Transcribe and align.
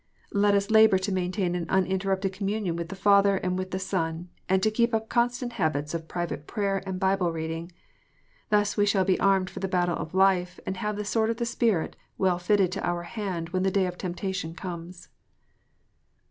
Let 0.33 0.55
us 0.55 0.71
labour 0.71 0.97
to 0.97 1.11
maintain 1.11 1.53
an 1.53 1.67
uninterrupted 1.69 2.33
communion 2.33 2.75
with 2.75 2.89
the 2.89 2.95
Father 2.95 3.37
and 3.37 3.55
with 3.55 3.69
the 3.69 3.77
Son, 3.77 4.29
and 4.49 4.63
to 4.63 4.71
keep 4.71 4.95
up 4.95 5.09
constant 5.09 5.53
habits 5.61 5.93
of 5.93 6.07
private 6.07 6.47
prayer 6.47 6.81
and 6.87 6.99
Bible 6.99 7.31
reading. 7.31 7.71
Thus 8.49 8.75
we 8.75 8.87
shall 8.87 9.05
be 9.05 9.19
armed 9.19 9.51
for 9.51 9.59
the 9.59 9.67
battle 9.67 9.95
of 9.97 10.15
life, 10.15 10.59
and 10.65 10.77
have 10.77 10.95
the 10.95 11.05
sword 11.05 11.29
of 11.29 11.37
the 11.37 11.45
Spirit 11.45 11.95
well 12.17 12.39
fitted 12.39 12.71
to 12.71 12.83
our 12.83 13.03
hand 13.03 13.49
when 13.49 13.61
the 13.61 13.69
day 13.69 13.85
of 13.85 13.95
temptation 13.99 14.55
comes. 14.55 15.09